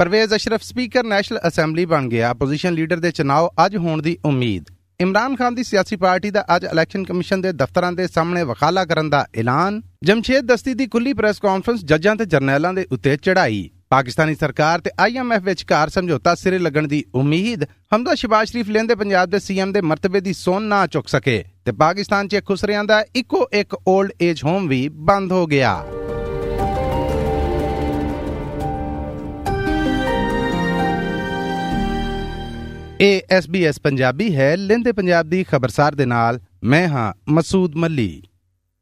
Pervez 0.00 0.34
Ashraf 0.34 0.62
speaker 0.62 1.04
national 1.04 1.38
assembly 1.48 1.84
ਬਣ 1.86 2.06
ਗਿਆ। 2.08 2.28
Opposition 2.28 2.74
leader 2.74 3.00
ਦੇ 3.00 3.10
ਚੁਣਾਵ 3.10 3.48
ਅੱਜ 3.64 3.76
ਹੋਣ 3.76 4.02
ਦੀ 4.02 4.16
ਉਮੀਦ। 4.24 4.70
ਇਮਰਾਨ 5.00 5.34
ਖਾਨ 5.36 5.54
ਦੀ 5.54 5.64
ਸਿਆਸੀ 5.64 5.96
ਪਾਰਟੀ 5.96 6.30
ਦਾ 6.30 6.44
ਅੱਜ 6.54 6.64
ਇਲੈਕਸ਼ਨ 6.64 7.04
ਕਮਿਸ਼ਨ 7.04 7.40
ਦੇ 7.40 7.52
ਦਫ਼ਤਰਾਂ 7.52 7.90
ਦੇ 7.92 8.06
ਸਾਹਮਣੇ 8.06 8.42
ਵਕਾਲਾ 8.42 8.84
ਕਰਨ 8.84 9.10
ਦਾ 9.10 9.24
ਐਲਾਨ। 9.38 9.80
ਜਮਸ਼ੇਦ 10.04 10.46
ਦਸਤੀ 10.46 10.74
ਦੀ 10.74 10.86
ਖੁੱਲੀ 10.86 11.12
ਪ੍ਰੈਸ 11.12 11.38
ਕਾਨਫਰੰਸ 11.38 11.84
ਜੱਜਾਂ 11.84 12.16
ਤੇ 12.16 12.24
ਜਰਨੈਲਾਂ 12.26 12.72
ਦੇ 12.74 12.86
ਉੱਤੇ 12.92 13.16
ਚੜਾਈ 13.16 13.68
ਪਾਕਿਸਤਾਨੀ 13.90 14.34
ਸਰਕਾਰ 14.34 14.80
ਤੇ 14.80 14.90
ਆਈਐਮਐਫ 15.00 15.42
ਵਿਚਕਾਰ 15.44 15.88
ਸਮਝੌਤਾ 15.90 16.34
ਸਿਰੇ 16.34 16.58
ਲੱਗਣ 16.58 16.88
ਦੀ 16.88 17.04
ਉਮੀਦ। 17.14 17.64
ਹਮਦਾ 17.94 18.14
ਸ਼ਿਬਾਜ਼ 18.14 18.50
ਸ਼ਰੀਫ 18.50 18.68
ਲੈਂਦੇ 18.68 18.94
ਪੰਜਾਬ 18.94 19.30
ਦੇ 19.30 19.38
ਸੀਐਮ 19.38 19.72
ਦੇ 19.72 19.80
ਮਰਤਬੇ 19.82 20.20
ਦੀ 20.20 20.32
ਸੋਨ 20.32 20.62
ਨਾ 20.64 20.86
ਚੁੱਕ 20.86 21.08
ਸਕੇ 21.08 21.42
ਤੇ 21.64 21.72
ਪਾਕਿਸਤਾਨ 21.80 22.28
'ਚ 22.28 22.44
ਖੁਸਰਿਆਂ 22.46 22.84
ਦਾ 22.84 23.04
ਇੱਕੋ 23.16 23.48
ਇੱਕ 23.52 23.74
올ਡ 23.74 24.12
ਏਜ 24.22 24.44
ਹੋਮ 24.44 24.68
ਵੀ 24.68 24.86
ਬੰਦ 25.10 25.32
ਹੋ 25.32 25.46
ਗਿਆ। 25.46 25.82
ਇਹ 33.00 33.20
SBS 33.38 33.74
ਪੰਜਾਬੀ 33.82 34.36
ਹੈ। 34.36 34.56
ਲੈਂਦੇ 34.56 34.92
ਪੰਜਾਬ 34.92 35.26
ਦੀ 35.26 35.44
ਖਬਰਸਾਰ 35.44 35.94
ਦੇ 35.94 36.06
ਨਾਲ 36.06 36.40
ਮੈਂ 36.64 36.88
ਹਾਂ 36.88 37.12
ਮਸੂਦ 37.28 37.74
ਮੱਲੀ। 37.74 38.22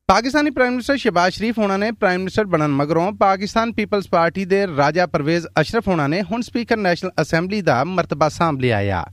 ਪਾਕਿਸਤਾਨੀ 0.06 0.50
ਪ੍ਰਾਈਮ 0.50 0.70
ਮਿਨਿਸਟਰ 0.70 0.96
ਸ਼ਹਿਬਾਜ਼ 0.96 1.34
ਸ਼ਰੀਫ 1.34 1.59
ਹੋਣਾ 1.59 1.76
ਨੇ 1.76 1.90
ਪ੍ਰਾਈਮ 1.92 2.20
ਮਿਨਿਸਟਰ 2.20 2.45
ਬਣਨ 2.45 2.68
ਮਗਰੋਂ 2.68 3.12
ਪਾਕਿਸਤਾਨ 3.12 3.73
ਪੀਪਲਸ 3.73 4.09
ਪਾਰਟੀ 4.09 4.45
ਦੇ 4.45 4.66
ਰਾਜਾ 4.76 5.06
ਪਰਵੇਜ਼ 5.06 5.46
ਅਸ਼ਰਫ 5.60 5.88
ਹੋਣਾ 5.88 6.06
ਨੇ 6.06 6.23
ਹੁਣ 6.23 6.40
ਸਪੀਕਰ 6.40 6.76
ਨੈਸ਼ਨਲ 6.76 7.12
ਅਸੈਂਬਲੀ 7.23 7.62
ਦਾ 7.62 7.84
ਮਰਤਬਾ 7.84 8.28
ਸਾਂਭ 8.28 8.60
ਲਿਆ 8.60 8.78
ਆ। 8.78 9.04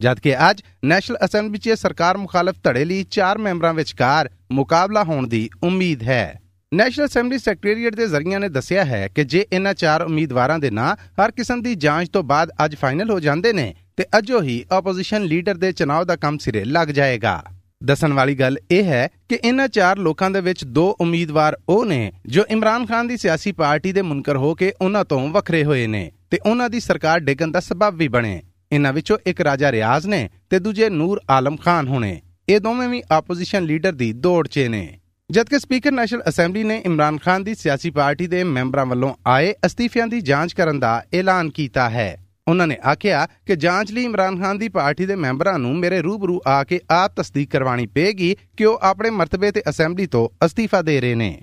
ਜਦਕਿ 0.00 0.50
ਅੱਜ 0.50 0.62
ਨੈਸ਼ਨਲ 0.84 1.18
ਅਸੈਂਬਲੀ 1.24 1.58
'ਚ 1.58 1.70
ਸਰਕਾਰ 1.70 2.16
ਮੁਖਾਲਫ 2.16 2.56
ਧੜੇ 2.62 2.84
ਲਈ 2.84 3.06
4 3.10 3.38
ਮੈਂਬਰਾਂ 3.38 3.74
ਵਿਚਕਾਰ 3.74 4.30
ਮੁਕਾਬਲਾ 4.52 5.04
ਹੋਣ 5.04 5.26
ਦੀ 5.26 5.50
ਉਮੀਦ 5.62 6.02
ਹੈ। 6.02 6.40
ਨੈਸ਼ਨਲ 6.74 7.06
ਅਸੈਂਬਲੀ 7.06 7.38
ਸੈਕਟਰੀਏਟ 7.38 7.94
ਦੇ 7.94 8.06
ਜ਼ਰੀਆਂ 8.06 8.40
ਨੇ 8.40 8.48
ਦੱਸਿਆ 8.48 8.84
ਹੈ 8.84 9.08
ਕਿ 9.08 9.24
ਜੇ 9.24 9.46
ਇਹਨਾਂ 9.52 9.74
ਚਾਰ 9.74 10.02
ਉਮੀਦਵਾਰਾਂ 10.02 10.58
ਦੇ 10.58 10.70
ਨਾਂ 10.70 10.96
ਹਰ 10.96 11.30
ਕਿਸਮ 11.30 11.62
ਦੀ 11.62 11.74
ਜਾਂਚ 11.74 12.08
ਤੋਂ 12.08 12.22
ਬਾਅਦ 12.22 12.50
ਅੱਜ 12.64 12.76
ਫਾਈਨਲ 12.76 13.10
ਹੋ 13.10 13.20
ਜਾਂਦੇ 13.20 13.52
ਨੇ 13.52 13.74
ਤੇ 13.96 14.04
ਅਜੋ 14.18 14.40
ਹੀ 14.42 14.64
ਆਪੋਜੀਸ਼ਨ 14.72 15.22
ਲੀਡਰ 15.22 15.54
ਦੇ 15.54 15.72
ਚੁਣਾਵ 15.72 16.04
ਦਾ 16.04 16.16
ਕੰਮ 16.16 16.38
ਸਿਰੇ 16.38 16.64
ਲੱਗ 16.64 16.88
ਜਾਏਗਾ। 16.88 17.42
ਦੱਸਣ 17.84 18.12
ਵਾਲੀ 18.12 18.34
ਗੱਲ 18.34 18.58
ਇਹ 18.70 18.84
ਹੈ 18.84 19.08
ਕਿ 19.28 19.38
ਇਹਨਾਂ 19.44 19.68
ਚਾਰ 19.68 19.98
ਲੋਕਾਂ 19.98 20.30
ਦੇ 20.30 20.40
ਵਿੱਚ 20.40 20.64
ਦੋ 20.64 20.84
ਉਮੀਦਵਾਰ 21.00 21.56
ਉਹ 21.68 21.84
ਨੇ 21.86 22.12
ਜੋ 22.26 22.42
ਇਮਰਾਨ 22.50 22.86
ਖਾਨ 22.86 23.08
ਦੀ 23.08 23.16
ਸਿਆਸੀ 23.16 23.52
ਪਾਰਟੀ 23.52 23.92
ਦੇ 23.92 24.02
ਮੁਨਕਰ 24.02 24.36
ਹੋ 24.36 24.54
ਕੇ 24.54 24.72
ਉਹਨਾਂ 24.80 25.04
ਤੋਂ 25.04 25.28
ਵੱਖਰੇ 25.28 25.64
ਹੋਏ 25.64 25.86
ਨੇ 25.86 26.10
ਤੇ 26.30 26.38
ਉਹਨਾਂ 26.46 26.68
ਦੀ 26.70 26.80
ਸਰਕਾਰ 26.80 27.20
ਡਿੱਗਣ 27.20 27.50
ਦਾ 27.50 27.60
ਸਬਬ 27.60 27.96
ਵੀ 27.96 28.08
ਬਣੇ। 28.08 28.42
ਇਹਨਾਂ 28.72 28.92
ਵਿੱਚੋਂ 28.92 29.18
ਇੱਕ 29.26 29.40
ਰਾਜਾ 29.40 29.72
ਰਿਆਜ਼ 29.72 30.06
ਨੇ 30.06 30.28
ਤੇ 30.50 30.58
ਦੂਜੇ 30.58 30.88
ਨੂਰ 30.90 31.20
ਆਲਮ 31.30 31.56
ਖਾਨ 31.56 31.88
ਹੋਣੇ। 31.88 32.20
ਇਹ 32.48 32.60
ਦੋਵੇਂ 32.60 32.88
ਵੀ 32.88 33.02
ਆਪੋਜੀਸ਼ਨ 33.10 33.64
ਲੀਡਰ 33.64 33.92
ਦੀ 33.92 34.12
ਦੌੜ 34.12 34.46
'ਚ 34.48 34.58
ਨੇ। 34.58 34.98
ਜਦਕਿ 35.30 35.58
ਸਪੀਕਰ 35.58 35.92
ਨੈਸ਼ਨਲ 35.92 36.22
ਅਸੈਂਬਲੀ 36.28 36.62
ਨੇ 36.64 36.82
ਇਮਰਾਨ 36.86 37.18
ਖਾਨ 37.18 37.44
ਦੀ 37.44 37.54
ਸਿਆਸੀ 37.54 37.90
ਪਾਰਟੀ 37.90 38.26
ਦੇ 38.26 38.44
ਮੈਂਬਰਾਂ 38.44 38.86
ਵੱਲੋਂ 38.86 39.14
ਆਏ 39.26 39.54
ਅਸਤੀਫਿਆਂ 39.66 40.06
ਦੀ 40.06 40.20
ਜਾਂਚ 40.20 40.52
ਕਰਨ 40.52 40.78
ਦਾ 40.80 41.02
ਐਲਾਨ 41.14 41.50
ਕੀਤਾ 41.50 41.88
ਹੈ। 41.90 42.25
ਉਹਨਾਂ 42.48 42.66
ਨੇ 42.66 42.78
ਆਖਿਆ 42.86 43.28
ਕਿ 43.46 43.56
ਜਾਂਚ 43.56 43.92
ਲਈ 43.92 44.04
ਇਮਰਾਨ 44.04 44.42
ਖਾਨ 44.42 44.58
ਦੀ 44.58 44.68
ਪਾਰਟੀ 44.68 45.06
ਦੇ 45.06 45.14
ਮੈਂਬਰਾਂ 45.16 45.58
ਨੂੰ 45.58 45.78
ਮੇਰੇ 45.78 46.02
ਰੂਬਰੂ 46.02 46.40
ਆ 46.46 46.64
ਕੇ 46.64 46.80
ਆਪ 46.90 47.20
ਤਸਦੀਕ 47.20 47.50
ਕਰਵਾਣੀ 47.50 47.86
ਪਏਗੀ 47.86 48.36
ਕਿ 48.56 48.64
ਉਹ 48.64 48.78
ਆਪਣੇ 48.82 49.10
ਮਰਤਬੇ 49.10 49.50
ਤੇ 49.50 49.62
ਅਸੈਂਬਲੀ 49.68 50.06
ਤੋਂ 50.06 50.46
ਅਸਤੀਫਾ 50.46 50.82
ਦੇ 50.82 51.00
ਰਹੇ 51.00 51.14
ਨੇ। 51.14 51.42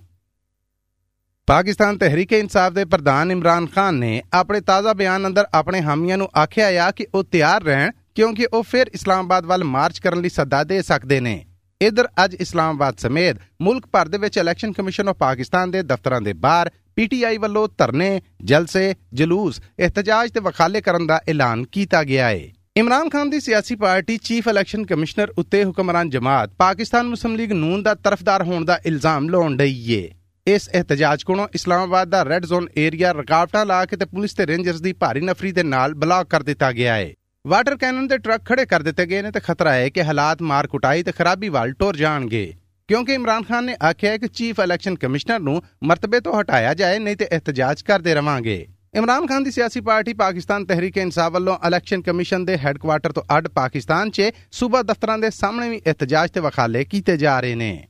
ਪਾਕਿਸਤਾਨ 1.48 1.98
ਤਹਿਰੀਕ 1.98 2.34
ਇਨਸਾਫ 2.34 2.74
ਦੇ 2.74 2.86
ਪ੍ਰਧਾਨ 2.86 3.32
ਇਮਰਾਨ 3.32 3.66
ਖਾਨ 3.68 3.96
ਨੇ 3.96 4.22
ਆਪਣੇ 4.34 4.62
ਤਾਜ਼ਾ 4.62 4.94
ਬਿਆਨ 4.94 5.28
ਅੰਦਰ 5.28 5.46
ਆਪਣੇ 5.54 5.82
ਹਾਮੀਆਂ 5.82 6.18
ਨੂੰ 6.18 6.30
ਆਖਿਆ 6.38 6.86
ਆ 6.86 6.92
ਕਿ 6.92 7.08
ਉਹ 7.16 7.24
ਤਿਆਰ 7.24 7.64
ਰਹਿਣ 7.64 7.92
ਕਿਉਂਕਿ 8.16 8.48
ਉਹ 8.54 8.64
ਫਿਰ 8.64 8.92
ਇਸਲਾਮਾਬਾਦ 8.94 9.46
ਵੱਲ 9.46 9.64
ਮਾਰਚ 9.64 10.00
ਕਰਨ 10.00 10.22
ਲਈ 10.22 10.30
ਸੱਦਾ 10.30 10.64
ਦੇ 10.64 10.82
ਸਕਦੇ 10.82 11.20
ਨੇ। 11.20 11.46
ਇਧਰ 11.82 12.08
ਅੱਜ 12.26 12.34
ਇਸਲਾਮਾਬਾਦ 12.34 12.98
ਸਮੇਤ 12.98 13.38
ਮੁਲਕ 13.62 13.86
ਭਰ 13.86 14.08
ਦੇ 14.08 14.18
ਵਿੱਚ 14.18 14.38
ਇਲੈਕਸ਼ਨ 14.38 14.72
ਕਮਿਸ਼ਨ 14.72 15.08
ਆਫ 15.08 15.16
ਪਾਕਿਸਤਾਨ 15.16 15.72
ਦੇ 15.72 15.82
ਦਫ਼ਤਰਾਂ 15.84 16.22
ਦੇ 16.22 16.34
ਬਾਹਰ 16.34 16.72
ਪੀਟੀਆਈ 16.96 17.38
ਵੱਲੋਂ 17.38 17.68
ਧਰਨੇ, 17.78 18.22
ਜਲਸੇ, 18.44 18.96
ਜਲੂਸ 19.14 19.62
ਇhtਜਾਜ 19.80 20.32
ਤੇ 20.32 20.40
ਵਖਾਲੇ 20.40 20.82
ਕਰਨ 20.82 21.08
ਦਾ 21.08 21.20
ਐਲਾਨ 21.28 21.64
ਕੀਤਾ 21.64 22.04
ਗਿਆ 22.04 22.30
ਹੈ 22.30 22.42
ਇਮਰਾਨ 22.78 23.10
ਖਾਨ 23.10 23.30
ਦੀ 23.30 23.40
ਸਿਆਸੀ 23.40 23.76
ਪਾਰਟੀ 23.76 24.18
ਚੀਫ 24.18 24.48
ਇਲੈਕਸ਼ਨ 24.48 24.86
ਕਮਿਸ਼ਨਰ 24.86 25.34
ਉੱਤੇ 25.38 25.64
ਹੁਕਮਰਾਨ 25.66 26.10
ਜਮਾਤ 26.10 26.54
ਪਾਕਿਸਤਾਨ 26.58 27.08
ਮੁਸਲਿਮ 27.08 27.36
ਲੀਗ 27.36 27.52
ਨੂਨ 27.52 27.84
ਦਾ 27.84 27.94
ਤਰਫਦਾਰ 27.96 28.44
ਹੋਣ 28.44 28.66
ਦਾ 28.66 28.80
ਇਲਜ਼ਾਮ 28.86 29.30
ਲਾਉਣ 29.30 29.58
ਡਈ 29.58 29.94
ਏ। 29.94 30.10
ਇਸ 30.48 30.70
ਇhtਜਾਜ 30.76 31.24
ਕੋਲੋਂ 31.24 31.48
ਇਸਲਾਮਾਬਾਦ 31.56 32.10
ਦਾ 32.10 32.24
ਰੈੱਡ 32.24 32.46
ਜ਼ੋਨ 32.46 32.68
ਏਰੀਆ 32.78 33.12
ਰਕਾਵਟਾਂ 33.12 33.66
ਲਾ 33.66 33.86
ਕੇ 33.86 33.98
ਤੇ 33.98 34.06
ਪੁਲਿਸ 34.06 34.34
ਤੇ 34.34 34.48
ਰੇਂਜਰਸ 34.48 34.82
ਦੀ 34.82 34.94
ਭਾਰੀ 34.94 35.22
ਨਫਰੀ 35.22 35.52
ਦੇ 35.52 35.64
ਨਾਲ 35.64 35.94
ਬਲਾਕ 35.94 36.28
ਕਰ 36.28 36.44
ਦਿੱਤਾ 36.44 36.72
ਗਿਆ 36.72 36.96
ਹੈ 36.96 37.14
ਵਾਟਰ 37.48 37.76
ਕੈਨਨ 37.76 38.08
ਦੇ 38.08 38.18
ਟਰੱਕ 38.18 38.46
ਖੜੇ 38.46 38.66
ਕਰ 38.66 38.82
ਦਿੱਤੇ 38.82 39.06
ਗਏ 39.06 39.22
ਨੇ 39.22 39.32
ਤੇ 39.32 39.40
ਖਤਰਾ 39.40 39.74
ਹੈ 39.74 39.90
ਕਿ 39.90 40.04
ਹਾਲਾਤ 40.04 40.42
ਮਾਰ 40.42 40.68
ਕੁਟਾਈ 40.68 41.04
ਤੇ 41.04 41.12
ਖਰਾਬੀ 41.12 41.50
ਵੱਲ 41.50 41.74
ਟੁਰ 41.74 41.96
ਜਾਣਗੇ। 41.96 42.54
ਕਿਉਂਕਿ 42.90 43.14
ਇਮਰਾਨ 43.14 43.44
ਖਾਨ 43.44 43.64
ਨੇ 43.66 43.76
ਆਖਿਆ 43.84 44.12
ਹੈ 44.12 44.18
ਕਿ 44.18 44.28
ਚੀਫ 44.28 44.60
ਇਲੈਕਸ਼ਨ 44.60 44.96
ਕਮਿਸ਼ਨਰ 44.96 45.40
ਨੂੰ 45.40 45.62
ਮਰਤਬੇ 45.84 46.20
ਤੋਂ 46.20 46.40
ਹਟਾਇਆ 46.42 46.74
ਜਾਏ, 46.74 47.00
ਨਹੀਂ 47.00 47.16
ਤੇ 47.18 47.28
ਇhtਜਾਜ 47.32 47.82
ਕਰਦੇ 47.82 48.14
ਰਵਾਂਗੇ। 48.14 48.66
ਇਮਰਾਨ 48.96 49.26
ਖਾਨ 49.28 49.44
ਦੀ 49.44 49.52
ਸਿਆਸੀ 49.52 49.82
ਪਾਰਟੀ 49.82 50.14
ਪਾਕਿਸਤਾਨ 50.14 50.66
ਤਹਿਰੀਕ 50.66 50.98
ਇਨਸਾਫ 50.98 51.32
ਵੱਲੋਂ 51.34 51.58
ਇਲੈਕਸ਼ਨ 51.68 52.02
ਕਮਿਸ਼ਨ 52.02 52.46
ਦੇ 52.46 52.58
ਹੈੱਡਕੁਆਰਟਰ 52.58 53.12
ਤੋਂ 53.12 53.24
ਅੱਡ 53.38 53.48
ਪਾਕਿਸਤਾਨ 53.48 54.10
'ਚ 54.10 54.30
ਸੂਬਾ 54.52 54.82
ਦਫ਼ਤਰਾਂ 54.82 55.18
ਦੇ 55.18 55.30
ਸਾਹਮਣੇ 55.30 55.70
ਵੀ 55.70 55.82
ਇhtਜਾਜ 55.88 56.32
ਤੇ 56.32 56.40
ਵਖਾਲੇ 56.40 56.84
ਕੀਤੇ 56.86 57.18
ਜਾ 57.18 57.40
ਰਹੇ 57.40 57.56
ਨੇ। 57.56 57.88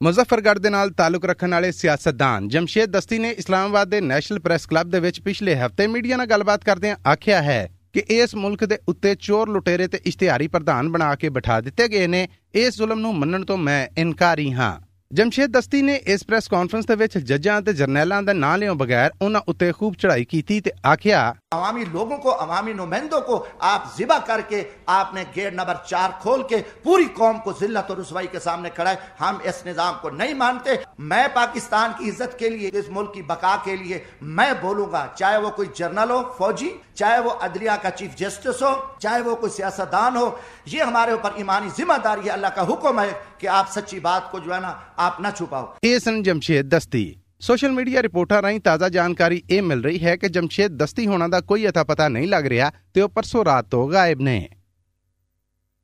ਮੁਜ਼ੱਫਰਗੜ੍ਹ 0.00 0.60
ਦੇ 0.60 0.70
ਨਾਲ 0.70 0.90
ਤਾਲੁਕ 0.90 1.24
ਰੱਖਣ 1.24 1.50
ਵਾਲੇ 1.50 1.70
ਸਿਆਸਤਦਾਨ 1.72 2.48
ਜਮਸ਼ੇਦ 2.48 2.90
ਦਸਤੀ 2.90 3.18
ਨੇ 3.18 3.30
ਇਸਲਾਮਾਬਾਦ 3.30 3.88
ਦੇ 3.88 4.00
ਨੈਸ਼ਨਲ 4.00 4.38
ਪ੍ਰੈਸ 4.38 4.66
ਕਲੱਬ 4.66 4.90
ਦੇ 4.90 5.00
ਵਿੱਚ 5.00 5.20
ਪਿਛਲੇ 5.20 5.54
ਹਫ਼ਤੇ 5.56 5.86
ਮੀਡੀਆ 5.86 6.16
ਨਾਲ 6.16 6.26
ਗੱਲਬਾਤ 6.26 6.64
ਕਰਦਿਆਂ 6.64 6.96
ਆਖਿਆ 7.08 7.42
ਹੈ 7.42 7.68
ਕਿ 7.94 8.02
ਇਸ 8.10 8.34
ਮੁਲਕ 8.34 8.64
ਦੇ 8.64 8.78
ਉੱਤੇ 8.88 9.14
ਚੋਰ 9.14 9.48
ਲੁਟੇਰੇ 9.48 9.86
ਤੇ 9.86 10.00
ਇਸ਼ਤਿਹਾਰੀ 10.06 10.48
ਪ੍ਰਧਾਨ 10.48 10.88
ਬਣਾ 10.88 11.14
ਕੇ 11.14 11.28
ਬਿਠਾ 11.28 11.60
ਦਿੱਤੇ 11.60 11.88
ਗਏ 11.88 12.06
ਨੇ 12.06 12.28
ਇਸ 12.54 12.76
ਜ਼ੁਲਮ 12.76 13.00
ਨੂੰ 13.00 13.14
ਮੰਨਣ 13.16 13.44
ਤੋਂ 13.44 13.56
ਮੈਂ 13.56 13.88
ਇਨਕਾਰੀ 13.98 14.52
ਹਾਂ। 14.52 14.93
ਜਮਸ਼ੇਦ 15.13 15.51
ਦਸਤੀ 15.51 15.81
ਨੇ 15.81 15.95
ਇਸ 16.07 16.23
ਪ੍ਰੈਸ 16.25 16.47
ਕਾਨਫਰੰਸ 16.47 16.85
ਦੇ 16.85 16.95
ਵਿੱਚ 16.95 17.17
ਜੱਜਾਂ 17.19 17.61
ਤੇ 17.61 17.73
ਜਰਨੈਲਾਂ 17.73 18.21
ਦਾ 18.23 18.33
ਨਾਂ 18.33 18.57
ਲਿਓ 18.57 18.73
ਬਗੈਰ 18.75 19.11
ਉਹਨਾਂ 19.21 19.41
ਉੱਤੇ 19.47 19.71
ਖੂਬ 19.71 19.95
ਚੜ੍ਹਾਈ 19.95 20.25
ਕੀਤੀ 20.25 20.59
ਤੇ 20.61 20.71
ਆਖਿਆ 20.85 21.33
अवामी 21.51 21.83
लोगों 21.85 22.17
को 22.17 22.29
अवामी 22.39 22.73
नुमाइंदों 22.73 23.19
को 23.21 23.35
आप 23.61 23.85
जिबा 23.93 24.17
करके 24.21 24.57
आपने 24.87 25.23
गेट 25.27 25.53
नंबर 25.53 25.77
चार 25.83 26.11
खोल 26.19 26.43
के 26.43 26.57
पूरी 26.83 27.05
कौम 27.11 27.39
को 27.39 27.53
जिल्लत 27.53 27.87
और 27.87 27.97
रसवाई 27.99 28.27
के 28.27 28.39
सामने 28.39 28.69
खड़ा 28.71 28.91
है 28.91 28.99
हम 29.19 29.39
इस 29.43 29.63
निजाम 29.65 29.95
को 29.97 30.09
नहीं 30.11 30.35
मानते 30.35 30.77
मैं 31.05 31.23
पाकिस्तान 31.31 31.93
की 31.93 32.09
इज्जत 32.09 32.35
के 32.39 32.49
लिए 32.51 32.69
इस 32.75 32.89
मुल्क 32.91 33.11
की 33.13 33.21
बका 33.25 33.55
के 33.61 33.75
लिए 33.77 34.01
मैं 34.35 34.49
बोलूंगा 34.61 35.05
चाहे 35.15 35.39
वो 35.39 35.49
कोई 35.51 35.69
जर्नल 35.75 36.11
हो 36.11 36.21
फौजी 36.35 36.69
चाहे 36.95 37.19
वो 37.21 37.31
अदलिया 37.41 37.75
का 37.79 37.89
चीफ 37.95 38.15
जस्टिस 38.17 38.61
हो 38.63 38.71
चाहे 39.01 39.21
वो 39.23 39.35
कोई 39.37 39.49
सियासतदान 39.51 40.17
हो 40.17 40.27
ये 40.67 40.83
हमारे 40.83 41.13
ऊपर 41.13 41.41
ईमानी 41.41 41.69
जिम्मेदारी 41.73 42.27
है 42.27 42.33
अल्लाह 42.33 42.51
का 42.53 42.67
हुक्म 42.69 42.99
है 43.01 43.19
कि 43.41 43.47
आप 43.55 43.67
सच्ची 43.71 43.99
बात 44.01 44.29
को 44.31 44.39
जो 44.41 44.53
है 44.53 44.61
ना 44.61 44.77
ਆਪ 45.04 45.20
ਨਾ 45.20 45.30
ਛੁਪਾਓ। 45.30 45.74
ਇਹ 45.84 45.98
ਸਨ 45.98 46.22
ਜਮਸ਼ੇਦ 46.22 46.68
ਦਸਤੀ। 46.68 47.04
ਸੋਸ਼ਲ 47.40 47.72
ਮੀਡੀਆ 47.72 48.02
ਰਿਪੋਰਟਾਂ 48.02 48.40
ਰਾਹੀਂ 48.42 48.60
ਤਾਜ਼ਾ 48.60 48.88
ਜਾਣਕਾਰੀ 48.88 49.42
ਇਹ 49.50 49.62
ਮਿਲ 49.62 49.82
ਰਹੀ 49.84 50.02
ਹੈ 50.04 50.16
ਕਿ 50.16 50.28
ਜਮਸ਼ੇਦ 50.28 50.76
ਦਸਤੀ 50.76 51.06
ਹੋਣਾ 51.06 51.28
ਦਾ 51.28 51.40
ਕੋਈ 51.40 51.68
ਅਤਾ 51.68 51.84
ਪਤਾ 51.84 52.08
ਨਹੀਂ 52.08 52.28
ਲੱਗ 52.28 52.46
ਰਿਹਾ 52.46 52.70
ਤੇ 52.94 53.00
ਉਹ 53.00 53.08
ਪਰਸੋਂ 53.08 53.44
ਰਾਤ 53.44 53.66
ਤੋਂ 53.66 53.88
ਗਾਇਬ 53.88 54.20
ਨੇ। 54.20 54.48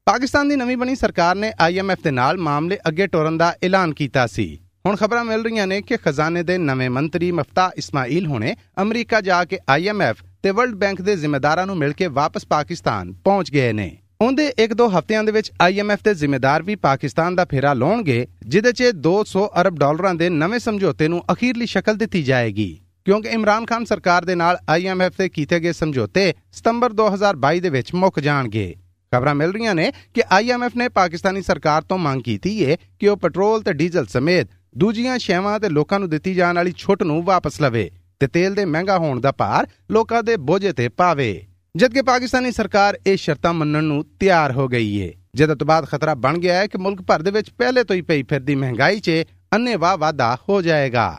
ਪਾਕਿਸਤਾਨ 0.07 0.49
ਦੀ 0.49 0.57
ਨਵੀਂ 0.57 0.77
ਬਣੀ 0.77 0.95
ਸਰਕਾਰ 0.95 1.37
ਨੇ 1.37 1.53
ਆਈਐਮਐਫ 1.61 2.03
ਦੇ 2.05 2.11
ਨਾਲ 2.11 2.39
ਮਾਮਲੇ 2.39 2.79
ਅੱਗੇ 2.89 3.07
ਟੋਰਨ 3.07 3.39
ਦਾ 3.39 3.55
ਐਲਾਨ 3.63 3.95
ਕੀਤਾ 3.95 4.27
ਸੀ। 4.27 4.47
ਹੁਣ 4.87 4.97
ਖਬਰਾਂ 4.97 5.25
ਮਿਲ 5.25 5.43
ਰਹੀਆਂ 5.43 5.67
ਨੇ 5.67 5.81
ਕਿ 5.83 5.97
ਖਜ਼ਾਨੇ 5.97 6.43
ਦੇ 6.43 6.59
ਨਵੇਂ 6.59 6.91
ਮੰਤਰੀ 6.91 7.33
ਮਫਤਾ 7.33 7.71
ਇਸਮਾਈਲ 7.77 8.27
ਹੁਣੇ 8.27 8.55
ਅਮਰੀਕਾ 8.83 9.21
ਜਾ 9.21 9.45
ਕੇ 9.45 9.59
ਆਈਐਮਐਫ 9.69 10.23
ਤੇ 10.43 10.51
ਵਰਲਡ 10.51 10.75
ਬੈਂਕ 10.75 11.03
ਦੇ 11.03 11.17
ਜ਼ਿੰਮੇਦਾਰਾਂ 11.17 11.67
ਨੂੰ 11.67 11.77
ਮਿਲ 11.77 11.93
ਕੇ 11.93 12.07
ਵਾਪਸ 12.07 12.47
ਪਾਕਿਸਤਾਨ 12.47 13.13
ਪਹੁੰਚ 13.13 13.51
ਗਏ 13.51 13.73
ਨੇ। 13.73 13.97
ਉਹਦੇ 14.21 14.47
ਇੱਕ 14.59 14.73
ਦੋ 14.75 14.89
ਹਫ਼ਤਿਆਂ 14.89 15.23
ਦੇ 15.25 15.33
ਵਿੱਚ 15.33 15.51
ਆਈਐਮਐਫ 15.63 16.03
ਦੇ 16.05 16.13
ਜ਼ਿੰਮੇਦਾਰ 16.15 16.63
ਵੀ 16.63 16.75
ਪਾਕਿਸਤਾਨ 16.77 17.35
ਦਾ 17.35 17.45
ਫੇਰਾ 17.45 17.73
ਲਾਉਣਗੇ 17.75 18.27
ਜਿਦੇ 18.47 18.73
'ਚ 18.73 18.91
200 19.07 19.45
ਅਰਬ 19.61 19.79
ਡਾਲਰਾਂ 19.79 20.15
ਦੇ 20.15 20.29
ਨਵੇਂ 20.29 20.59
ਸਮਝੌਤੇ 20.59 21.09
ਨੂੰ 21.09 21.23
ਅਖੀਰਲੀ 21.33 21.67
ਸ਼ਕਲ 21.67 21.97
ਦਿੱਤੀ 21.97 22.23
ਜਾਏਗੀ। 22.23 22.69
ਕਿਉਂਕਿ 23.05 23.29
ਇਮਰਾਨ 23.29 23.65
ਖਾਨ 23.67 23.85
ਸਰਕਾਰ 23.85 24.25
ਦੇ 24.25 24.35
ਨਾਲ 24.35 24.59
ਆਈਐਮਐਫ 24.69 25.13
ਤੇ 25.19 25.29
ਕੀਤੇ 25.29 25.61
ਗਏ 25.61 25.73
ਸਮਝੌਤੇ 25.73 26.35
ਸਤੰਬਰ 26.53 26.93
2022 26.93 27.61
ਦੇ 27.61 27.71
ਵਿੱਚ 27.71 27.95
ਮੁੱਕ 27.95 28.21
ਜਾਣਗੇ। 28.21 28.75
ਖਬਰਾਂ 29.13 29.35
ਮਿਲ 29.35 29.53
ਰਹੀਆਂ 29.53 29.75
ਨੇ 29.75 29.93
ਕਿ 30.15 30.23
ਆਈਐਮਐਫ 30.33 30.77
ਨੇ 30.77 30.89
ਪਾਕਿਸਤਾਨੀ 30.89 31.43
ਸਰਕਾਰ 31.43 31.83
ਤੋਂ 31.83 31.99
ਮੰਗ 31.99 32.23
ਕੀਤੀ 32.23 32.65
ਹੈ 32.65 32.77
ਕਿ 32.99 33.09
ਉਹ 33.09 33.17
ਪੈਟਰੋਲ 33.17 33.63
ਤੇ 33.63 33.73
ਡੀਜ਼ਲ 33.73 34.07
ਸਮੇਤ 34.07 34.49
ਦੂਜੀਆਂ 34.79 35.19
ਸ਼ੈਵਾਂ 35.19 35.59
ਤੇ 35.61 35.69
ਲੋਕਾਂ 35.69 35.99
ਨੂੰ 36.01 36.11
ਦਿੱਤੀ 36.11 36.35
ਜਾਣ 36.35 36.57
ਵਾਲੀ 36.57 36.73
ਛੁੱਟ 36.77 37.03
ਨੂੰ 37.03 37.23
ਵਾਪਸ 37.25 37.61
ਲਵੇ 37.63 37.91
ਤੇ 38.21 38.27
ਤੇਲ 38.27 38.55
ਦੇ 38.55 38.65
ਮਹਿੰਗਾ 38.65 38.99
ਹੋਣ 38.99 39.21
ਦਾ 39.21 39.33
ਭਾਰ 39.33 39.67
ਲੋਕਾਂ 39.91 40.23
ਦੇ 40.23 40.37
ਬੋਝੇ 40.37 40.73
ਤੇ 40.73 40.89
ਪਾਵੇ। 40.89 41.47
ਜਦਕਿ 41.77 42.03
ਪਾਕਿਸਤਾਨੀ 42.03 42.53
ਸਰਕਾਰ 42.53 42.99
ਇਹ 43.07 43.17
ਸ਼ਰਤਾਂ 43.17 43.53
ਮੰਨਣ 43.55 43.85
ਨੂੰ 43.85 44.05
ਤਿਆਰ 44.21 44.53
ਹੋ 44.53 44.69
ਗਈ 44.69 44.97
ਏ। 44.97 45.13
ਜਿਹਦੇ 45.35 45.55
ਤੋਂ 45.55 45.67
ਬਾਅਦ 45.67 45.85
ਖਤਰਾ 45.85 46.15
ਬਣ 46.15 46.39
ਗਿਆ 46.39 46.55
ਹੈ 46.55 46.67
ਕਿ 46.67 46.79
ਮੁਲਕ 46.79 47.03
ਭਰ 47.03 47.23
ਦੇ 47.23 47.31
ਵਿੱਚ 47.31 47.51
ਪਹਿਲੇ 47.51 47.85
ਤੋਂ 47.85 47.97
ਹੀ 47.97 48.01
ਪਈ 48.03 48.23
ਫਿਰਦੀ 48.23 48.55
ਮਹਿੰਗਾਈ 48.55 49.01
'ਚ 49.01 49.11
ਅੰਨੇਵਾਹ 49.55 49.97
ਵਾਧਾ 49.99 50.37
ਹੋ 50.49 50.63
ਜਾਏਗਾ। 50.63 51.19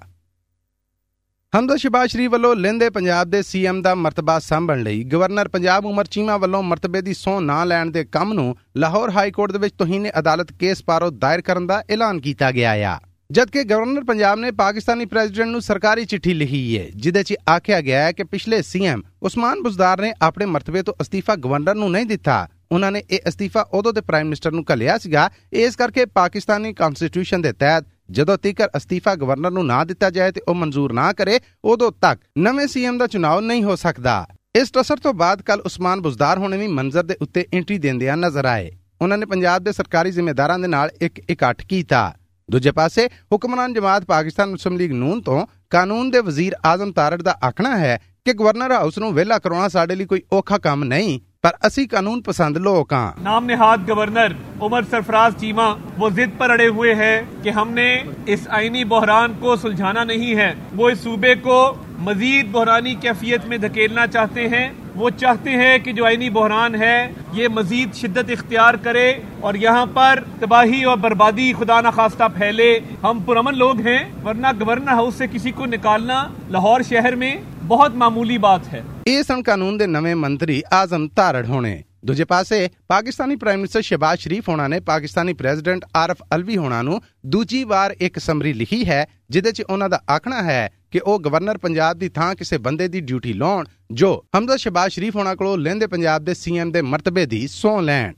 ਹਮਦ 1.59 1.75
ਸ਼ਿਬਾਜ਼ 1.75 2.11
ਸ਼ਰੀਫ 2.11 2.31
ਵੱਲੋਂ 2.31 2.55
ਲੈਂਦੇ 2.55 2.89
ਪੰਜਾਬ 2.89 3.29
ਦੇ 3.29 3.41
ਸੀਐਮ 3.41 3.81
ਦਾ 3.81 3.95
ਮਰਤਬਾ 3.95 4.39
ਸੰਭਣ 4.39 4.83
ਲਈ 4.83 5.03
ਗਵਰਨਰ 5.03 5.47
ਪੰਜਾਬ 5.47 5.85
ਉਮਰ 5.85 6.05
ਚੀਮਾ 6.05 6.37
ਵੱਲੋਂ 6.37 6.63
ਮਰਤਬੇ 6.63 7.01
ਦੀ 7.01 7.13
ਸਹੁੰ 7.13 7.45
ਨਾ 7.45 7.63
ਲੈਣ 7.63 7.91
ਦੇ 7.91 8.03
ਕੰਮ 8.03 8.33
ਨੂੰ 8.33 8.55
ਲਾਹੌਰ 8.77 9.09
ਹਾਈ 9.09 9.31
ਕੋਰਟ 9.31 9.51
ਦੇ 9.51 9.59
ਵਿੱਚ 9.59 9.75
ਤੋਹੀਨੇ 9.77 10.11
ਅਦਾਲਤ 10.19 10.51
ਕੇਸ 10.51 10.83
ਪਾਰੋ 10.83 11.09
ਦਾਇਰ 11.09 11.41
ਕਰਨ 11.41 11.67
ਦਾ 11.67 11.83
ਐਲਾਨ 11.89 12.19
ਕੀਤਾ 12.19 12.51
ਗਿਆ 12.51 12.71
ਆ। 12.71 12.99
ਜਦਕਿ 13.31 13.63
ਗਵਰਨਰ 13.63 14.03
ਪੰਜਾਬ 14.03 14.39
ਨੇ 14.39 14.49
ਪਾਕਿਸਤਾਨੀ 14.53 15.05
ਪ੍ਰੈਜ਼ੀਡੈਂਟ 15.05 15.47
ਨੂੰ 15.47 15.61
ਸਰਕਾਰੀ 15.61 16.03
ਚਿੱਠੀ 16.05 16.33
ਲਿਖੀ 16.33 16.59
ਹੈ 16.69 16.87
ਜਿਦੇ 16.95 17.21
'ਚ 17.23 17.35
ਆਖਿਆ 17.49 17.79
ਗਿਆ 17.81 18.01
ਹੈ 18.01 18.11
ਕਿ 18.11 18.23
ਪਿਛਲੇ 18.25 18.61
ਸੀਐਮ 18.61 19.01
ਉਸਮਾਨ 19.21 19.61
ਬੁਜ਼ਦਾਰ 19.63 20.01
ਨੇ 20.01 20.11
ਆਪਣੇ 20.21 20.45
ਮਰਤਬੇ 20.47 20.81
ਤੋਂ 20.81 20.93
ਅਸਤੀਫਾ 21.01 21.35
ਗਵਰਨਰ 21.35 21.75
ਨੂੰ 21.75 21.89
ਨਹੀਂ 21.91 22.05
ਦਿੱਤਾ 22.05 22.47
ਉਹਨਾਂ 22.71 22.91
ਨੇ 22.91 23.03
ਇਹ 23.09 23.29
ਅਸਤੀਫਾ 23.29 23.65
ਉਦੋਂ 23.73 23.93
ਦੇ 23.93 24.01
ਪ੍ਰਾਈਮ 24.01 24.25
ਮਿਨਿਸਟਰ 24.25 24.51
ਨੂੰ 24.51 24.63
ਘੱਲਿਆ 24.71 24.97
ਸੀਗਾ 24.97 25.29
ਇਸ 25.55 25.75
ਕਰਕੇ 25.75 26.05
ਪਾਕਿਸਤਾਨੀ 26.11 26.73
ਕਨਸਟੀਟਿਊਸ਼ਨ 26.73 27.41
ਦੇ 27.41 27.51
ਤਹਿਤ 27.53 27.85
ਜਦੋਂ 28.11 28.37
ਤੀਕਰ 28.39 28.69
ਅਸਤੀਫਾ 28.77 29.15
ਗਵਰਨਰ 29.15 29.51
ਨੂੰ 29.51 29.65
ਨਾ 29.65 29.83
ਦਿੱਤਾ 29.85 30.09
ਜਾਏ 30.09 30.31
ਤੇ 30.31 30.41
ਉਹ 30.47 30.55
ਮਨਜ਼ੂਰ 30.55 30.93
ਨਾ 30.93 31.11
ਕਰੇ 31.13 31.39
ਉਦੋਂ 31.65 31.91
ਤੱਕ 32.01 32.19
ਨਵੇਂ 32.39 32.67
ਸੀਐਮ 32.67 32.97
ਦਾ 32.97 33.07
ਚੁਣਾਵ 33.07 33.39
ਨਹੀਂ 33.41 33.63
ਹੋ 33.63 33.75
ਸਕਦਾ 33.77 34.25
ਇਸ 34.55 34.71
ਟਸਰ 34.71 34.97
ਤੋਂ 34.99 35.13
ਬਾਅਦ 35.15 35.41
ਕੱਲ 35.43 35.61
ਉਸਮਾਨ 35.65 36.01
ਬੁਜ਼ਦਾਰ 36.01 36.37
ਹੋਣੇ 36.37 36.57
ਵੀ 36.57 36.67
ਮੰਜ਼ਰ 36.69 37.03
ਦੇ 37.03 37.15
ਉੱਤੇ 37.21 37.45
ਐਂਟਰੀ 37.53 37.77
ਦਿੰਦਿਆਂ 37.79 38.17
ਨਜ਼ਰ 38.19 38.45
ਆਏ 38.47 38.71
ਉਹਨਾਂ 39.01 39.17
ਨੇ 39.17 39.25
ਪੰਜਾਬ 39.27 39.63
ਦੇ 39.63 39.71
ਸਰਕਾਰੀ 39.73 40.11
ਜ਼ਿੰਮੇਦਾਰਾਂ 40.11 40.59
ਦੇ 40.59 40.67
ਨਾਲ 40.69 40.89
ਇੱਕ 41.01 41.19
ਇਕੱਠ 41.29 41.61
ਕੀਤਾ 41.65 42.11
ਦੂਜੇ 42.51 42.71
ਪਾਸੇ 42.73 43.07
ਹੁਕਮਰਾਨ 43.33 43.73
ਜਮਾਤ 43.73 44.05
ਪਾਕਿਸਤਾਨ 44.05 44.49
ਮੁਸਲਿਮ 44.49 44.77
ਲੀਗ 44.77 44.91
ਨੂਨ 44.93 45.21
ਤੋਂ 45.21 45.45
ਕਾਨੂੰਨ 45.69 46.09
ਦੇ 46.11 46.19
ਵਜ਼ੀਰ 46.21 46.55
ਆਜ਼ਮ 46.65 46.91
ਤਾਰੜ 46.91 47.21
ਦਾ 47.21 47.37
ਆਖਣਾ 47.43 47.77
ਹੈ 47.77 47.97
ਕਿ 48.25 48.33
ਗਵਰਨਰ 48.33 48.71
ਹਾਊਸ 48.71 48.97
ਨੂੰ 48.97 49.13
ਵਿਹਲਾ 49.13 49.37
ਕਰਾਉਣਾ 49.39 49.67
ਸਾਡੇ 49.69 49.95
ਲਈ 49.95 50.05
ਕੋਈ 50.05 50.21
ਔਖਾ 50.31 50.57
ਕੰਮ 50.59 50.83
ਨਹੀਂ 50.85 51.19
پر 51.43 51.51
اسی 51.59 51.85
قانون 51.85 52.21
پسند 52.21 52.57
لوگ 52.57 52.91
نام 53.19 53.45
نہاد 53.45 53.87
گورنر 53.87 54.33
عمر 54.61 54.81
سرفراز 54.91 55.39
چیما 55.39 55.63
وہ 55.97 56.09
ضد 56.09 56.37
پر 56.37 56.49
اڑے 56.49 56.67
ہوئے 56.69 56.93
ہیں 56.95 57.21
کہ 57.43 57.49
ہم 57.49 57.71
نے 57.71 57.87
اس 58.25 58.47
آئینی 58.49 58.83
بحران 58.85 59.33
کو 59.39 59.55
سلجھانا 59.55 60.03
نہیں 60.03 60.35
ہے 60.35 60.53
وہ 60.75 60.89
اس 60.89 61.01
صوبے 61.03 61.33
کو 61.43 61.57
مزید 62.01 62.51
بحرانی 62.51 62.93
کیفیت 63.01 63.45
میں 63.45 63.57
دھکیلنا 63.57 64.05
چاہتے 64.07 64.47
ہیں 64.47 64.67
वो 65.00 65.10
चाहते 65.14 65.50
हैं 65.52 65.72
कि 65.82 65.92
जो 65.92 66.04
आईनी 66.06 66.30
बहरान 66.32 66.74
है 66.76 66.96
ये 67.34 67.48
मजीद 67.50 67.92
शिद्दत 67.94 68.30
इख्तियार 68.30 68.76
करे 68.82 69.08
और 69.42 69.56
यहाँ 69.58 69.86
पर 69.92 70.24
तबाही 70.40 70.84
और 70.84 70.96
बर्बादी 71.00 71.50
खुदा 71.54 71.80
न 71.80 71.90
खास्ता 71.92 72.28
फैले 72.30 72.70
हम 73.02 73.20
पुरमन 73.24 73.54
लोग 73.56 73.80
हैं 73.82 74.00
वरना 74.22 74.52
गवर्नर 74.54 74.94
हाउस 74.94 75.18
से 75.18 75.28
किसी 75.28 75.52
को 75.52 75.66
निकालना 75.68 76.22
लाहौर 76.50 76.82
शहर 76.84 77.16
में 77.16 77.30
ਬਹੁਤ 77.64 77.94
ਮਾਮੂਲੀ 77.96 78.36
ਬਾਤ 78.38 78.66
ਹੈ 78.68 78.82
ਇਹ 79.06 79.22
ਸਨ 79.22 79.42
ਕਾਨੂੰਨ 79.42 79.76
ਦੇ 79.76 79.86
ਨਵੇਂ 79.86 80.14
ਮੰਤਰੀ 80.16 80.62
ਆਜ਼ਮ 80.72 81.06
ਤਾਰੜ 81.16 81.44
ਹੋਣੇ 81.46 81.82
ਦੂਜੇ 82.06 82.24
ਪਾਸੇ 82.24 82.68
ਪਾਕਿਸਤਾਨੀ 82.88 83.36
ਪ੍ਰਾਈਮ 83.36 83.58
ਮਿਨਿਸਟਰ 83.58 83.82
ਸ਼ਹਿਬਾਜ਼ 83.82 84.20
ਸ਼ਰੀਫ 84.20 84.48
ਹੋਣਾ 84.48 84.66
ਨੇ 84.68 84.78
ਪਾਕਿਸਤਾਨੀ 84.82 85.32
ਪ੍ਰੈਜ਼ੀਡੈਂਟ 85.32 85.84
ਆਰਫ 85.96 86.22
ਅਲਵੀ 86.34 86.56
ਹੋਣਾ 86.56 86.80
ਨੂੰ 86.82 87.00
ਦੂਜੀ 87.26 87.62
ਵਾਰ 87.64 87.94
ਇੱਕ 88.00 88.18
ਸਮਰੀ 88.18 88.52
ਲਿਖੀ 88.52 88.84
ਹੈ 88.86 89.04
ਜਿਦੇ 89.30 89.52
'ਚ 89.52 89.62
ਉਹਨਾਂ 89.62 89.88
ਦਾ 89.88 90.00
ਆਖਣਾ 90.10 90.42
ਹੈ 90.42 90.68
ਕਿ 90.91 90.99
ਉਹ 90.99 91.19
ਗਵਰਨਰ 91.19 91.57
ਪੰਜਾਬ 91.57 91.97
ਦੀ 91.97 92.09
ਥਾਂ 92.09 92.35
ਕਿਸੇ 92.35 92.57
ਬੰਦੇ 92.57 92.87
ਦੀ 92.87 93.01
ਡਿਊਟੀ 93.01 93.33
ਲਾਉਣ, 93.33 93.65
ਜੋ 93.91 94.25
ਹਮਜ਼ਾ 94.37 94.57
ਸ਼ਬਾਜ਼ 94.57 94.93
ਸ਼ਰੀਫ 94.93 95.15
ਹੋਣਾ 95.15 95.35
ਕੋਲੋਂ 95.35 95.57
ਲੈਂਦੇ 95.57 95.87
ਪੰਜਾਬ 95.87 96.23
ਦੇ 96.23 96.33
ਸੀਐਮ 96.33 96.71
ਦੇ 96.71 96.81
ਮਰਤਬੇ 96.81 97.25
ਦੀ 97.25 97.47
ਸੌਂ 97.47 97.81
ਲੈਣ। 97.81 98.13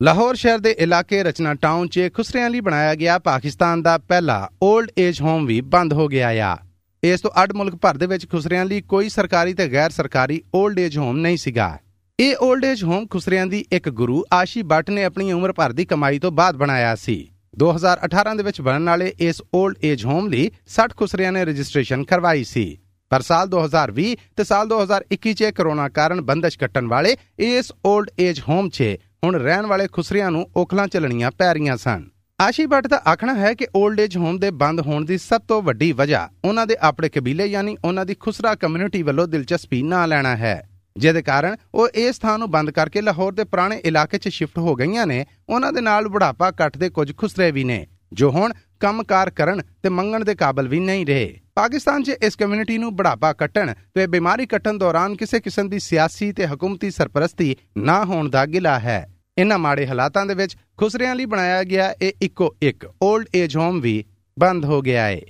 ਲਾਹੌਰ 0.00 0.34
ਸ਼ਹਿਰ 0.34 0.58
ਦੇ 0.58 0.70
ਇਲਾਕੇ 0.78 1.22
ਰਚਨਾ 1.22 1.54
ਟਾਊਨ 1.54 1.88
'ਚ 1.88 2.08
ਖੁਸਰਿਆਂ 2.14 2.50
ਲਈ 2.50 2.60
ਬਣਾਇਆ 2.60 2.94
ਗਿਆ 2.94 3.18
ਪਾਕਿਸਤਾਨ 3.18 3.82
ਦਾ 3.82 3.98
ਪਹਿਲਾ 3.98 4.48
올ਡ 4.62 4.90
ਏਜ 4.98 5.20
ਹੋਮ 5.20 5.46
ਵੀ 5.46 5.60
ਬੰਦ 5.60 5.92
ਹੋ 5.92 6.08
ਗਿਆ 6.08 6.28
ਆ। 6.28 6.56
ਇਸ 7.02 7.20
ਤੋਂ 7.20 7.30
ਅੱਡ 7.42 7.52
ਮੁਲਕ 7.52 7.74
ਭਰ 7.74 7.96
ਦੇ 7.96 8.06
ਵਿੱਚ 8.06 8.28
ਖੁਸਰਿਆਂ 8.30 8.64
ਲਈ 8.64 8.80
ਕੋਈ 8.80 9.08
ਸਰਕਾਰੀ 9.08 9.54
ਤੇ 9.54 9.68
ਗੈਰ 9.68 9.90
ਸਰਕਾਰੀ 9.90 10.42
올ਡ 10.54 10.78
ਏਜ 10.78 10.98
ਹੋਮ 10.98 11.16
ਨਹੀਂ 11.16 11.36
ਸੀਗਾ। 11.36 11.78
ਇਹ 12.20 12.34
올ਡ 12.36 12.64
ਏਜ 12.64 12.82
ਹੋਮ 12.84 13.06
ਖੁਸਰਿਆਂ 13.06 13.46
ਦੀ 13.46 13.64
ਇੱਕ 13.72 13.88
ਗੁਰੂ 13.90 14.24
ਆਸ਼ੀ 14.32 14.62
ਬੱਟ 14.62 14.90
ਨੇ 14.90 15.04
ਆਪਣੀ 15.04 15.32
ਉਮਰ 15.32 15.52
ਭਰ 15.52 15.72
ਦੀ 15.72 15.84
ਕਮਾਈ 15.84 16.18
ਤੋਂ 16.18 16.32
ਬਾਅਦ 16.32 16.56
ਬਣਾਇਆ 16.56 16.94
ਸੀ। 16.94 17.28
2018 17.54 18.36
ਦੇ 18.36 18.42
ਵਿੱਚ 18.42 18.60
ਬਣਨ 18.60 18.88
ਵਾਲੇ 18.88 19.12
ਇਸ 19.20 19.42
올ਡ 19.54 19.84
ਏਜ 19.84 20.04
ਹੋਮ 20.04 20.28
ਲਈ 20.28 20.50
60 20.68 20.94
ਖੁਸਰਿਆਂ 20.96 21.32
ਨੇ 21.32 21.44
ਰਜਿਸਟ੍ਰੇਸ਼ਨ 21.44 22.04
ਕਰਵਾਈ 22.04 22.44
ਸੀ। 22.44 22.78
ਪਰ 23.10 23.20
ਸਾਲ 23.20 23.48
2020 23.48 24.14
ਤੇ 24.36 24.44
ਸਾਲ 24.44 24.68
2021 24.68 25.32
'ਚ 25.32 25.44
ਕਰੋਨਾ 25.44 25.88
ਕਾਰਨ 25.88 26.20
ਬੰਦਸ਼ 26.20 26.58
ਕੱਟਣ 26.58 26.86
ਵਾਲੇ 26.86 27.16
ਇਸ 27.38 27.72
올ਡ 27.86 28.10
ਏਜ 28.20 28.40
ਹੋਮ 28.48 28.68
'ਚ 28.68 28.82
ਹੁਣ 29.24 29.36
ਰਹਿਣ 29.36 29.66
ਵਾਲੇ 29.66 29.86
ਖੁਸਰਿਆਂ 29.92 30.30
ਨੂੰ 30.30 30.48
ਔਖਲਾਂ 30.56 30.88
ਚੱਲਣੀਆਂ 30.88 31.30
ਪੈ 31.30 31.52
ਰਹੀਆਂ 31.54 31.76
ਸਨ। 31.76 32.08
ਆਸ਼ੀ 32.40 32.66
ਭੱਟ 32.66 32.86
ਦਾ 32.86 33.02
ਆਖਣਾ 33.08 33.34
ਹੈ 33.34 33.54
ਕਿ 33.54 33.66
올ਡ 33.76 34.00
ਏਜ 34.00 34.16
ਹੋਮ 34.16 34.38
ਦੇ 34.38 34.50
ਬੰਦ 34.50 34.80
ਹੋਣ 34.80 35.04
ਦੀ 35.04 35.18
ਸਭ 35.18 35.40
ਤੋਂ 35.40 35.62
ਵੱਡੀ 35.62 35.92
ਵਜ੍ਹਾ 35.92 36.28
ਉਹਨਾਂ 36.44 36.66
ਦੇ 36.66 36.76
ਆਪਣੇ 36.80 37.08
ਕਬੀਲੇ 37.08 37.46
ਯਾਨੀ 37.46 37.76
ਉਹਨਾਂ 37.84 38.06
ਦੀ 38.06 38.14
ਖੁਸਰਾ 38.14 38.54
ਕਮਿਊਨਿਟੀ 38.54 39.02
ਵੱਲੋਂ 39.02 39.28
ਦਿਲਚਸਪੀ 39.28 39.82
ਨਾ 39.82 40.06
ਲੈਣਾ 40.06 40.36
ਹੈ। 40.36 40.68
ਜਿਹਦੇ 40.96 41.22
ਕਾਰਨ 41.22 41.56
ਉਹ 41.74 41.88
ਇਸ 41.96 42.18
ਥਾਂ 42.18 42.38
ਨੂੰ 42.38 42.50
ਬੰਦ 42.50 42.70
ਕਰਕੇ 42.70 43.00
ਲਾਹੌਰ 43.00 43.32
ਦੇ 43.32 43.44
ਪੁਰਾਣੇ 43.44 43.80
ਇਲਾਕੇ 43.84 44.18
'ਚ 44.18 44.28
ਸ਼ਿਫਟ 44.28 44.58
ਹੋ 44.58 44.74
ਗਈਆਂ 44.74 45.06
ਨੇ। 45.06 45.24
ਉਹਨਾਂ 45.48 45.72
ਦੇ 45.72 45.80
ਨਾਲ 45.80 46.08
ਬੁਢਾਪਾ 46.08 46.50
ਕੱਟ 46.50 46.76
ਦੇ 46.76 46.88
ਕੁਝ 46.90 47.12
ਖੁਸਰੇ 47.16 47.50
ਵੀ 47.50 47.64
ਨੇ, 47.64 47.86
ਜੋ 48.12 48.30
ਹੁਣ 48.30 48.52
ਕੰਮਕਾਰ 48.80 49.30
ਕਰਨ 49.30 49.62
ਤੇ 49.82 49.88
ਮੰਗਣ 49.88 50.24
ਦੇ 50.24 50.34
ਕਾਬਲ 50.34 50.68
ਵੀ 50.68 50.80
ਨਹੀਂ 50.80 51.06
ਰਹੇ। 51.06 51.38
ਪਾਕਿਸਤਾਨ 51.54 52.02
'ਚ 52.02 52.16
ਇਸ 52.22 52.36
ਕਮਿਊਨਿਟੀ 52.36 52.78
ਨੂੰ 52.78 52.94
ਬੁਢਾਪਾ 52.96 53.32
ਕੱਟਣ 53.32 53.72
ਤੇ 53.94 54.06
ਬਿਮਾਰੀ 54.06 54.46
ਕੱਟਣ 54.46 54.78
ਦੌਰਾਨ 54.78 55.16
ਕਿਸੇ 55.16 55.40
ਕਿਸਮ 55.40 55.68
ਦੀ 55.68 55.78
ਸਿਆਸੀ 55.78 56.32
ਤੇ 56.32 56.46
ਹਕੂਮਤੀ 56.46 56.90
ਸਰਪ੍ਰਸਤੀ 56.90 57.56
ਨਾ 57.78 58.04
ਹੋਣ 58.04 58.30
ਦਾ 58.30 58.44
ਗਿਲਾ 58.46 58.78
ਹੈ। 58.78 59.06
ਇਨ੍ਹਾਂ 59.38 59.58
ਮਾੜੇ 59.58 59.86
ਹਾਲਾਤਾਂ 59.86 60.24
ਦੇ 60.26 60.34
ਵਿੱਚ 60.34 60.56
ਖੁਸਰਿਆਂ 60.76 61.14
ਲਈ 61.16 61.26
ਬਣਾਇਆ 61.26 61.62
ਗਿਆ 61.64 61.92
ਇਹ 62.02 62.12
ਇੱਕੋ 62.22 62.54
ਇੱਕ 62.62 62.84
올ਡ 63.02 63.28
ਏਜ 63.34 63.56
ਹੋਮ 63.56 63.80
ਵੀ 63.80 64.04
ਬੰਦ 64.36 64.64
ਹੋ 64.64 64.80
ਗਿਆ 64.82 65.08
ਏ। 65.08 65.22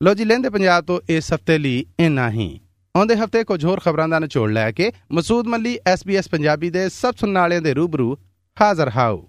ਲੋ 0.00 0.14
ਜੀ, 0.14 0.24
ਲੈਂਦੇ 0.24 0.50
ਪੰਜਾਬ 0.50 0.84
ਤੋਂ 0.84 1.00
ਇਸ 1.08 1.32
ਹਫ਼ਤੇ 1.32 1.58
ਲਈ 1.58 1.84
ਇੰਨਾ 2.00 2.30
ਹੀ। 2.30 2.60
ਆਉਂਦੇ 2.96 3.14
ਹਫ਼ਤੇ 3.16 3.42
ਕੁਝ 3.44 3.64
ਹੋਰ 3.64 3.80
ਖਬਰਾਂ 3.80 4.08
ਦਾ 4.08 4.18
ਨਿਚੋੜ 4.18 4.50
ਲੈ 4.50 4.70
ਕੇ 4.72 4.90
ਮਸੂਦ 5.12 5.46
ਮੱਲੀ 5.46 5.78
SBS 5.92 6.28
ਪੰਜਾਬੀ 6.30 6.70
ਦੇ 6.70 6.88
ਸਭ 6.88 7.14
ਸੁਣਨ 7.20 7.38
ਵਾਲਿਆਂ 7.38 7.62
ਦੇ 7.62 7.74
ਰੂਬਰੂ 7.74 8.16
ਹਾਜ਼ਰ 8.56 8.90
ਹਾਊ 8.90 9.22